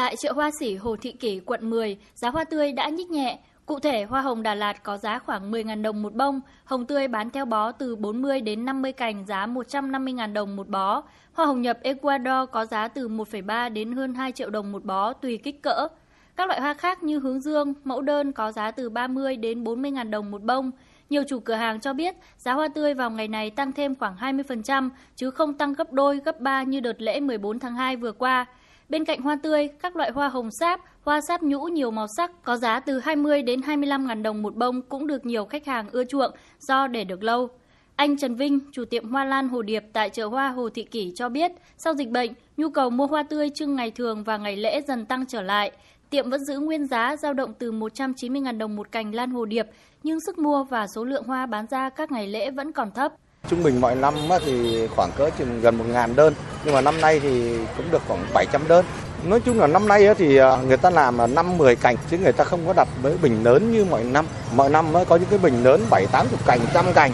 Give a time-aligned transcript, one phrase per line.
[0.00, 3.38] Tại chợ hoa sỉ Hồ Thị Kỷ, quận 10, giá hoa tươi đã nhích nhẹ.
[3.66, 7.08] Cụ thể, hoa hồng Đà Lạt có giá khoảng 10.000 đồng một bông, hồng tươi
[7.08, 11.02] bán theo bó từ 40 đến 50 cành giá 150.000 đồng một bó.
[11.32, 15.12] Hoa hồng nhập Ecuador có giá từ 1,3 đến hơn 2 triệu đồng một bó
[15.12, 15.88] tùy kích cỡ.
[16.36, 20.10] Các loại hoa khác như hướng dương, mẫu đơn có giá từ 30 đến 40.000
[20.10, 20.70] đồng một bông.
[21.10, 24.16] Nhiều chủ cửa hàng cho biết giá hoa tươi vào ngày này tăng thêm khoảng
[24.16, 28.12] 20% chứ không tăng gấp đôi, gấp ba như đợt lễ 14 tháng 2 vừa
[28.12, 28.46] qua.
[28.90, 32.42] Bên cạnh hoa tươi, các loại hoa hồng sáp, hoa sáp nhũ nhiều màu sắc
[32.42, 35.90] có giá từ 20 đến 25 ngàn đồng một bông cũng được nhiều khách hàng
[35.90, 36.30] ưa chuộng
[36.60, 37.48] do để được lâu.
[37.96, 41.12] Anh Trần Vinh, chủ tiệm hoa lan Hồ Điệp tại chợ hoa Hồ Thị Kỷ
[41.14, 44.56] cho biết, sau dịch bệnh, nhu cầu mua hoa tươi trưng ngày thường và ngày
[44.56, 45.72] lễ dần tăng trở lại.
[46.10, 49.66] Tiệm vẫn giữ nguyên giá dao động từ 190.000 đồng một cành lan Hồ Điệp,
[50.02, 53.12] nhưng sức mua và số lượng hoa bán ra các ngày lễ vẫn còn thấp.
[53.50, 54.14] Trung bình mọi năm
[54.44, 58.26] thì khoảng cỡ chừng gần 1.000 đơn, nhưng mà năm nay thì cũng được khoảng
[58.34, 58.84] 700 đơn.
[59.28, 62.32] Nói chung là năm nay thì à, người ta làm là 5-10 cành, chứ người
[62.32, 64.26] ta không có đặt mấy bình lớn như mọi năm.
[64.56, 67.12] Mọi năm mới có những cái bình lớn 7-80 cành, trăm cành.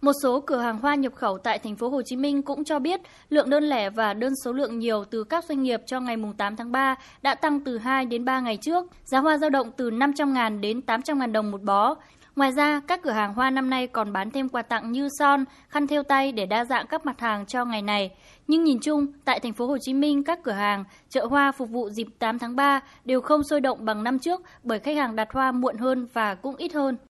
[0.00, 2.78] Một số cửa hàng hoa nhập khẩu tại thành phố Hồ Chí Minh cũng cho
[2.78, 6.16] biết lượng đơn lẻ và đơn số lượng nhiều từ các doanh nghiệp cho ngày
[6.38, 8.86] 8 tháng 3 đã tăng từ 2 đến 3 ngày trước.
[9.04, 11.94] Giá hoa dao động từ 500.000 đến 800.000 đồng một bó.
[12.36, 15.44] Ngoài ra, các cửa hàng hoa năm nay còn bán thêm quà tặng như son,
[15.68, 18.10] khăn thêu tay để đa dạng các mặt hàng cho ngày này.
[18.46, 21.70] Nhưng nhìn chung, tại thành phố Hồ Chí Minh, các cửa hàng, chợ hoa phục
[21.70, 25.16] vụ dịp 8 tháng 3 đều không sôi động bằng năm trước bởi khách hàng
[25.16, 26.96] đặt hoa muộn hơn và cũng ít hơn.